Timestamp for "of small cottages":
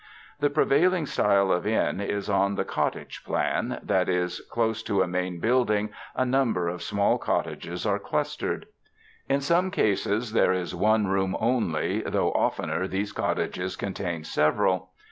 6.67-7.85